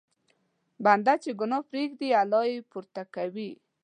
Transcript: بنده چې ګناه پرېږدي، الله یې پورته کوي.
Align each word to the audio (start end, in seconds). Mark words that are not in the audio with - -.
بنده 0.83 1.13
چې 1.23 1.29
ګناه 1.39 1.63
پرېږدي، 1.69 2.09
الله 2.21 2.41
یې 2.51 2.57
پورته 2.71 3.03
کوي. 3.15 3.51